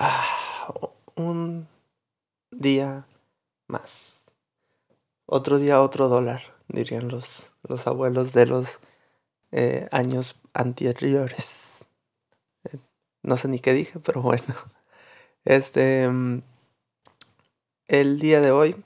[0.00, 0.72] Ah,
[1.16, 1.66] un
[2.52, 3.08] día
[3.66, 4.22] más.
[5.26, 8.78] Otro día, otro dólar, dirían los, los abuelos de los
[9.50, 11.62] eh, años anteriores.
[13.24, 14.54] No sé ni qué dije, pero bueno.
[15.44, 16.08] Este.
[16.08, 16.42] Mm,
[17.88, 18.76] el día de hoy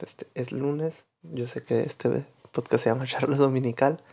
[0.00, 1.04] este, es lunes.
[1.22, 4.04] Yo sé que este podcast se llama Charla Dominical,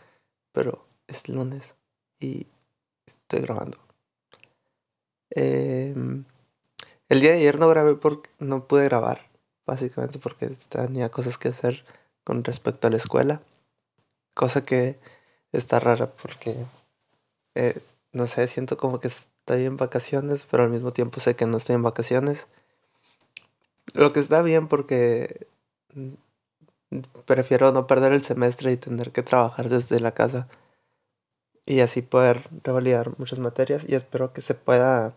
[0.50, 1.76] pero es lunes
[2.18, 2.48] y
[3.06, 3.85] estoy grabando.
[5.36, 6.24] Em,
[7.10, 9.28] el día de ayer no grabé porque no pude grabar,
[9.66, 11.84] básicamente porque tenía cosas que hacer
[12.24, 13.42] con respecto a la escuela.
[14.34, 14.98] Cosa que
[15.52, 16.56] está rara porque,
[17.54, 17.80] eh,
[18.12, 21.58] no sé, siento como que estoy en vacaciones, pero al mismo tiempo sé que no
[21.58, 22.46] estoy en vacaciones.
[23.94, 25.46] Lo que está bien porque
[25.94, 26.14] mm,
[27.26, 30.48] prefiero no perder el semestre y tener que trabajar desde la casa
[31.66, 35.14] y así poder revalidar muchas materias y espero que se pueda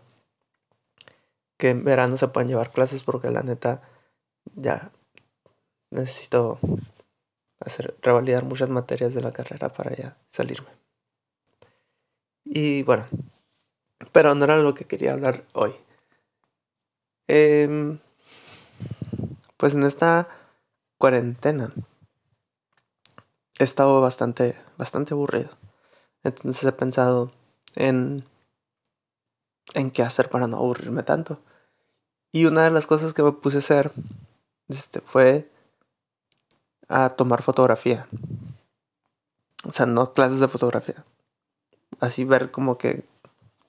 [1.60, 3.82] que en verano se puedan llevar clases porque la neta
[4.56, 4.92] ya
[5.92, 6.58] necesito
[7.60, 10.70] hacer revalidar muchas materias de la carrera para ya salirme.
[12.46, 13.08] Y bueno,
[14.14, 15.76] pero no era lo que quería hablar hoy.
[17.28, 18.00] Em,
[19.58, 20.30] pues en esta
[20.98, 21.74] cuarentena
[23.60, 25.50] he estado bastante, bastante aburrido.
[26.24, 27.34] Entonces he pensado
[27.76, 28.24] en,
[29.74, 31.42] en qué hacer para no aburrirme tanto.
[32.32, 33.92] Y una de las cosas que me puse a hacer
[34.68, 35.50] este, fue
[36.88, 38.08] a tomar fotografía.
[39.64, 41.04] O sea, no clases de fotografía.
[42.00, 43.04] Así ver como que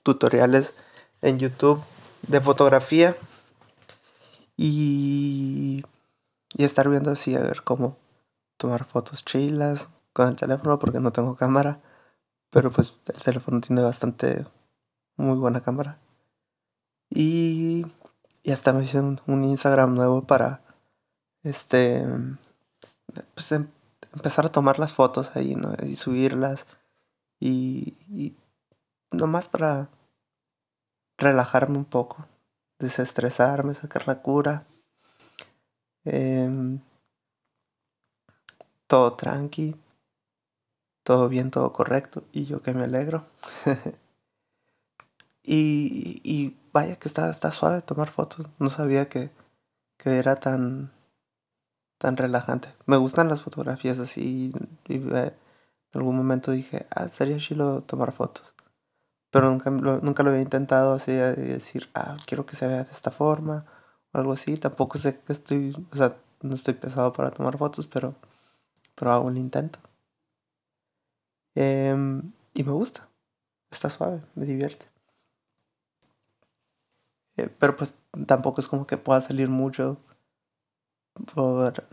[0.03, 0.73] tutoriales
[1.21, 1.83] en YouTube
[2.27, 3.15] de fotografía.
[4.57, 5.83] Y,
[6.53, 7.97] y estar viendo así a ver cómo
[8.57, 11.79] tomar fotos chilas con el teléfono porque no tengo cámara.
[12.51, 14.45] Pero pues el teléfono tiene bastante
[15.17, 15.97] muy buena cámara.
[17.09, 17.85] Y
[18.43, 20.61] y hasta me hice un, Instagram nuevo para
[21.43, 22.05] este
[23.35, 23.67] pues, em,
[24.13, 25.73] empezar a tomar las fotos ahí, ¿no?
[25.83, 26.65] Y subirlas.
[27.39, 28.35] Y, y
[29.11, 29.89] nomás para
[31.17, 32.27] relajarme un poco,
[32.79, 34.65] desestresarme, sacar la cura.
[36.03, 36.79] Em,
[38.87, 39.75] todo tranqui,
[41.03, 42.23] todo bien, todo correcto.
[42.31, 43.25] Y yo que me alegro.
[45.43, 48.47] y, y vaya que está, está suave tomar fotos.
[48.59, 49.31] No sabía que,
[49.97, 50.91] que era tan,
[51.97, 52.73] tan relajante.
[52.85, 54.51] Me gustan las fotografías así.
[54.87, 58.53] Y, en algún momento dije, ah, sería chilo tomar fotos.
[59.31, 62.83] Pero nunca, lo, nunca lo había intentado así, de decir, ah, quiero que se vea
[62.83, 63.65] de esta forma
[64.13, 64.57] o algo así.
[64.57, 68.15] Tampoco sé que estoy, o sea, no estoy pesado para tomar fotos, pero,
[68.95, 69.79] pero hago un intento.
[71.55, 73.09] Em, y me gusta.
[73.71, 74.90] Está suave, me divierte.
[77.47, 77.93] Pero pues
[78.27, 79.97] tampoco es como que pueda salir mucho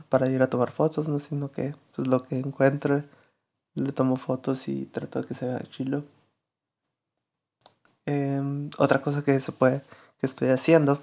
[0.09, 1.19] para ir a tomar fotos, ¿no?
[1.19, 3.04] Sino que pues lo que encuentre
[3.75, 6.04] le tomo fotos y trato de que se vea chilo.
[8.06, 9.82] Em, otra cosa que se puede,
[10.20, 11.00] que estoy haciendo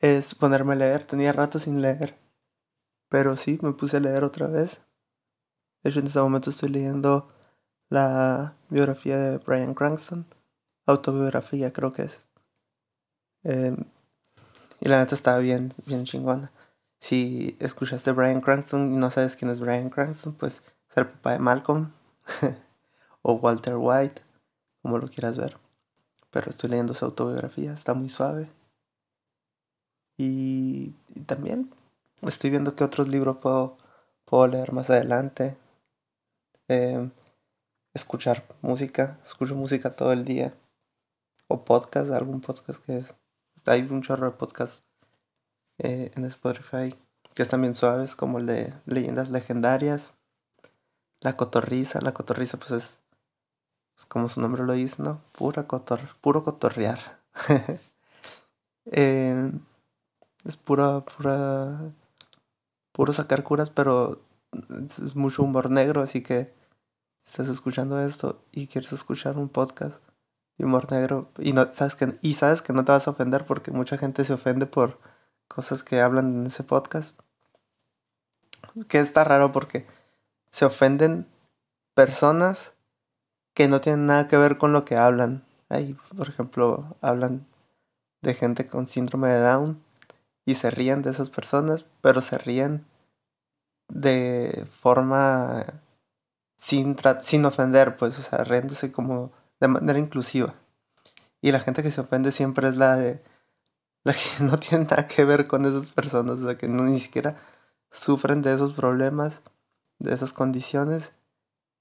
[0.00, 1.06] es ponerme a leer.
[1.06, 2.16] Tenía rato sin leer,
[3.08, 4.80] pero sí, me puse a leer otra vez.
[5.82, 7.28] De hecho, en este momento estoy leyendo
[7.90, 10.26] la biografía de Brian Cranston
[10.86, 12.26] autobiografía, creo que es.
[13.42, 13.76] Em,
[14.80, 16.50] y la neta estaba bien, bien chingona.
[17.00, 21.32] Si escuchaste Brian Cranston y no sabes quién es Brian Cranston, pues es el papá
[21.32, 21.92] de Malcolm
[23.22, 24.22] o Walter White,
[24.82, 25.58] como lo quieras ver.
[26.30, 28.48] Pero estoy leyendo su autobiografía, está muy suave.
[30.16, 30.94] Y,
[31.26, 31.70] también
[32.22, 33.76] estoy viendo qué otros libros puedo,
[34.24, 35.56] puedo leer más adelante.
[36.68, 37.10] Em,
[37.94, 40.54] escuchar música, escucho música todo el día
[41.48, 43.14] o podcast, algún podcast que es.
[43.66, 44.84] Hay un chorro de podcast
[45.78, 46.94] eh, en Spotify
[47.34, 50.12] que están bien suaves, como el de Leyendas Legendarias,
[51.20, 52.00] La Cotorriza.
[52.00, 53.00] La Cotorriza, pues es,
[54.08, 55.20] como su nombre lo dice, ¿no?
[55.32, 57.20] Pura cotor, puro cotorrear.
[58.92, 59.50] Eh,
[60.44, 61.90] es pura, pura,
[62.92, 64.20] puro sacar curas, pero
[64.68, 66.52] es mucho humor negro, así que
[67.26, 70.03] estás escuchando esto y quieres escuchar un podcast
[70.58, 73.70] humor negro y no sabes que y sabes que no te vas a ofender porque
[73.70, 75.00] mucha gente se ofende por
[75.48, 77.18] cosas que hablan en ese podcast.
[78.88, 79.86] Que está raro porque
[80.50, 81.28] se ofenden
[81.94, 82.72] personas
[83.54, 85.44] que no tienen nada que ver con lo que hablan.
[85.68, 87.46] Ahí por ejemplo hablan
[88.22, 89.82] de gente con síndrome de Down
[90.46, 92.86] y se ríen de esas personas pero se ríen
[93.88, 95.64] de forma
[96.56, 99.32] sin sin ofender pues o sea riéndose como
[99.64, 100.54] de manera inclusiva.
[101.40, 103.22] Y la gente que se ofende siempre es la de
[104.04, 107.00] la que no tiene nada que ver con esas personas, o sea, que no, ni
[107.00, 107.36] siquiera
[107.90, 109.40] sufren de esos problemas,
[109.98, 111.12] de esas condiciones,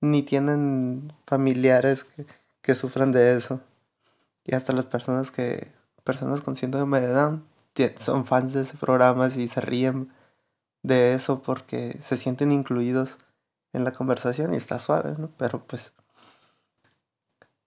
[0.01, 2.25] ni tienen familiares que,
[2.62, 3.62] que sufran de eso.
[4.45, 5.71] Y hasta las personas que,
[6.03, 7.45] personas con síndrome de Down,
[7.97, 10.13] son fans de ese programa y se ríen
[10.83, 13.18] de eso porque se sienten incluidos
[13.71, 15.31] en la conversación y está suave, ¿no?
[15.38, 15.91] Pero pues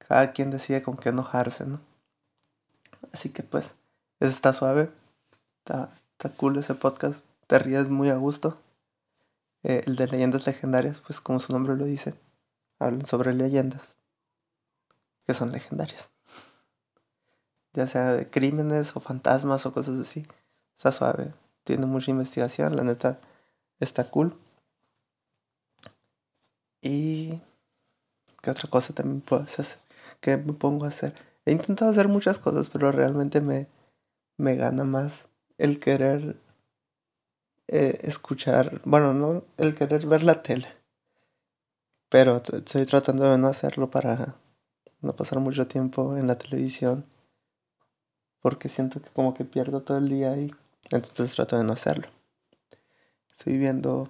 [0.08, 1.81] cada quien decide con qué enojarse, ¿no?
[3.12, 3.75] Así que pues,
[4.20, 4.91] eso está suave,
[5.58, 8.58] está, está cool ese podcast, te ríes muy a gusto.
[9.62, 12.14] Eh, el de leyendas legendarias, pues como su nombre lo dice,
[12.79, 13.97] hablan sobre leyendas
[15.26, 16.08] que son legendarias.
[17.73, 20.26] Ya sea de crímenes o fantasmas o cosas así.
[20.76, 23.19] Está suave, tiene mucha investigación, la neta
[23.81, 24.37] está cool.
[26.81, 27.41] Y...
[28.41, 29.67] ¿Qué otra cosa también puedo hacer?
[30.26, 31.14] ¿Qué me pongo a hacer?
[31.44, 33.69] He intentado hacer muchas cosas, pero realmente me,
[34.37, 35.25] me gana más
[35.56, 36.37] el querer
[37.69, 40.67] eh, escuchar, bueno, no el querer ver la tele.
[42.08, 44.34] Pero estoy tratando de no hacerlo para
[45.00, 47.06] no pasar mucho tiempo en la televisión.
[48.40, 50.52] Porque siento que como que pierdo todo el día ahí.
[50.90, 52.08] Entonces trato de no hacerlo.
[53.31, 54.08] Estoy viendo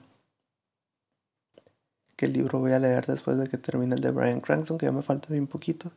[2.17, 4.93] qué libro voy a leer después de que termine el de Brian Cranston, que ya
[4.93, 5.93] me falta bien poquito.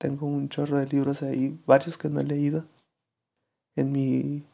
[0.00, 2.64] Tengo un chorro de libros ahí, varios que no he leído
[3.76, 4.46] en mi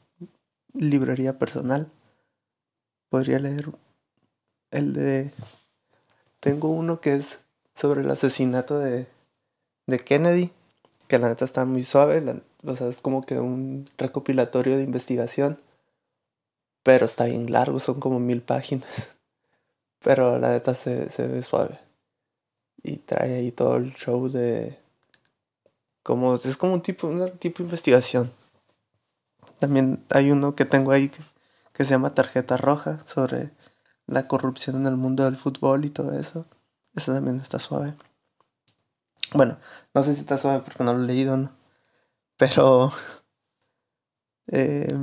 [0.72, 1.88] librería personal.
[3.10, 3.68] Podría leer
[4.72, 5.32] el de...
[6.40, 7.38] Tengo uno que es
[7.74, 9.06] sobre el asesinato de,
[9.86, 10.50] de Kennedy,
[11.06, 15.60] que la neta está muy suave, o sea, es como que un recopilatorio de investigación,
[16.82, 18.88] pero está bien largo, son como mil páginas,
[20.02, 21.78] pero la neta se, se ve suave.
[22.82, 24.84] Y trae ahí todo el show de...
[26.06, 28.32] Como, es como un tipo, un tipo de investigación.
[29.58, 33.50] También hay uno que tengo ahí que, se llama Tarjeta Roja sobre
[34.06, 36.46] la corrupción en el mundo del fútbol y todo eso.
[36.94, 37.96] Ese también está suave.
[39.34, 39.58] Bueno,
[39.94, 41.50] no sé si está suave porque no lo he leído, ¿no?
[42.36, 42.92] Pero.
[44.52, 44.96] Eh,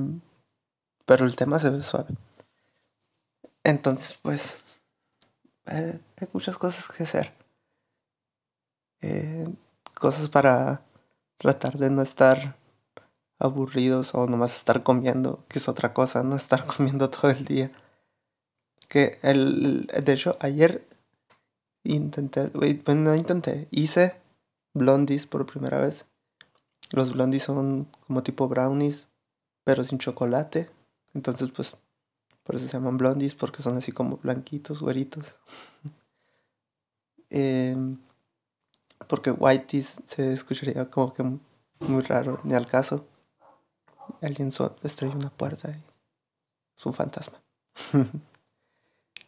[1.05, 2.15] pero el tema se ve suave.
[3.65, 4.55] Entonces, pues.
[5.65, 7.33] Eh, hay muchas cosas que hacer.
[9.01, 9.53] Eh,
[9.93, 10.81] cosas para
[11.43, 12.55] tratar de no estar
[13.37, 17.69] aburridos o nomás estar comiendo, que es otra cosa, no estar comiendo todo el día.
[18.87, 20.87] Que el, de hecho, ayer
[21.83, 24.15] intenté, bueno, no intenté, hice
[24.73, 26.05] blondies por primera vez.
[26.91, 29.09] Los blondies son como tipo brownies,
[29.65, 30.69] pero sin chocolate.
[31.13, 31.75] Entonces, pues,
[32.43, 35.35] por eso se llaman blondies, porque son así como blanquitos, güeritos.
[37.35, 37.97] Em,
[39.13, 41.21] porque whiteys se escucharía como que
[41.81, 43.05] muy raro, ni al caso.
[44.23, 45.83] Alguien so estrella una puerta y
[46.75, 47.39] es un fantasma.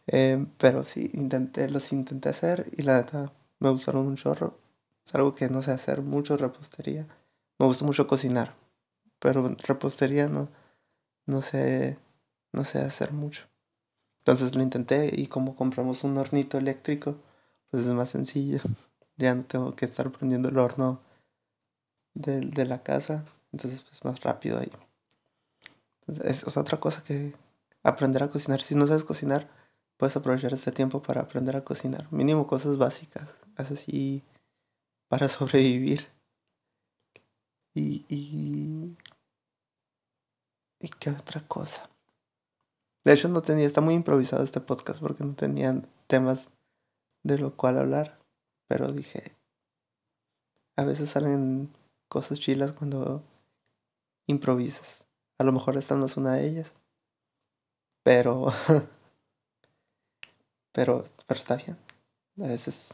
[0.08, 4.58] Em, pero sí, intenté, los intenté hacer y la neta me gustaron un chorro.
[5.06, 7.06] Es algo que no sé hacer mucho, repostería.
[7.56, 8.54] Me gusta mucho cocinar,
[9.20, 10.48] pero repostería no,
[11.26, 11.96] no sé,
[12.50, 13.44] no sé hacer mucho.
[14.18, 17.14] Entonces lo intenté y como compramos un hornito eléctrico,
[17.70, 18.58] pues es más sencillo.
[19.16, 21.00] Ya no tengo que estar prendiendo el horno
[22.14, 24.70] de, de la casa, entonces pues más rápido ahí.
[26.24, 27.34] Es, es otra cosa que
[27.82, 28.60] aprender a cocinar.
[28.60, 29.48] Si no sabes cocinar,
[29.96, 32.12] puedes aprovechar este tiempo para aprender a cocinar.
[32.12, 34.22] Mínimo cosas básicas, así
[35.08, 36.08] para sobrevivir.
[37.74, 38.96] Y, y,
[40.80, 41.90] y qué otra cosa.
[43.04, 46.48] De hecho no tenía, está muy improvisado este podcast porque no tenían temas
[47.22, 48.18] de lo cual hablar.
[48.68, 49.32] Pero dije,
[50.76, 51.70] a veces salen
[52.08, 53.22] cosas chilas cuando
[54.26, 55.04] improvisas.
[55.38, 56.72] A lo mejor esta no es una de ellas.
[58.02, 58.52] Pero
[60.76, 61.78] Pero, pero está bien.
[62.38, 62.88] A veces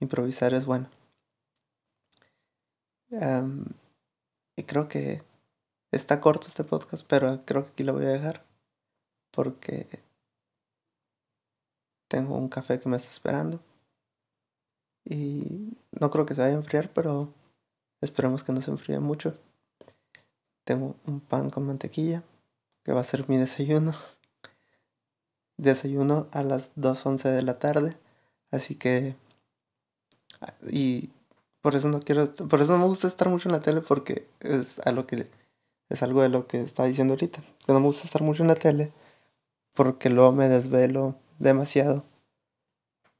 [0.00, 0.90] improvisar es bueno.
[4.54, 5.22] y creo que
[5.92, 8.44] está corto este podcast, pero creo que aquí lo voy a dejar.
[9.30, 9.88] Porque
[12.08, 13.60] tengo un café que me está esperando.
[15.04, 17.32] Y no creo que se vaya a enfriar, pero
[18.00, 19.36] esperemos que no se enfríe mucho.
[20.64, 22.22] Tengo un pan con mantequilla,
[22.84, 23.94] que va a ser mi desayuno
[25.56, 27.96] desayuno a las 2.11 de la tarde.
[28.50, 29.16] Así que...
[30.68, 31.10] Y
[31.60, 32.26] por eso no quiero...
[32.26, 35.28] Por eso no me gusta estar mucho en la tele porque es, a lo que,
[35.88, 37.40] es algo de lo que está diciendo ahorita.
[37.66, 38.92] Que no me gusta estar mucho en la tele
[39.74, 42.04] porque luego me desvelo demasiado.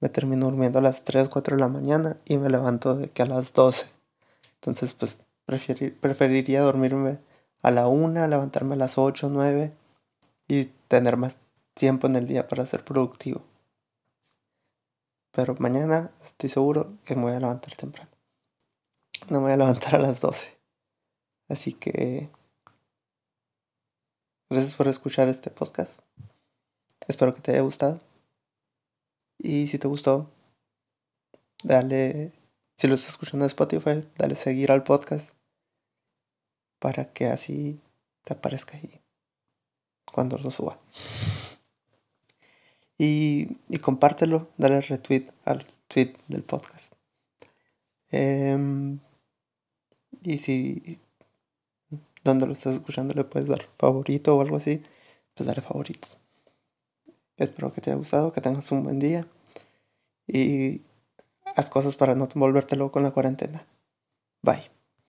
[0.03, 3.23] Me termino durmiendo a las 3, 4 de la mañana y me levanto de que
[3.23, 3.87] a las 12.
[4.57, 5.17] Entonces, pues
[5.47, 7.19] preferiría dormirme
[7.63, 9.73] a la una, levantarme a las 8 o 9
[10.49, 11.37] y tener más
[11.75, 13.43] tiempo en el día para ser productivo.
[15.31, 18.11] Pero mañana estoy seguro que me voy a levantar temprano.
[19.31, 20.49] No me voy a levantar a las 12.
[21.49, 22.29] Así que...
[24.51, 26.01] Gracias por escuchar este podcast.
[27.07, 28.01] Espero que te haya gustado.
[29.45, 30.31] Y si te gustó,
[31.65, 32.31] dale,
[32.77, 35.35] si lo estás escuchando en Spotify, dale seguir al podcast
[36.79, 37.81] para que así
[38.23, 39.01] te aparezca ahí
[40.05, 40.79] cuando lo suba.
[42.97, 46.95] Y, y compártelo, dale retweet al tweet del podcast.
[48.13, 49.01] Em,
[50.23, 51.01] y si
[52.23, 54.85] donde lo estás escuchando le puedes dar favorito o algo así,
[55.35, 56.22] pues dale favoritos.
[57.37, 59.27] Espero que te haya gustado, que tengas un buen día
[60.27, 60.83] y
[61.57, 63.67] haz cosas para no volverte loco en la cuarentena.
[64.43, 64.82] Bye.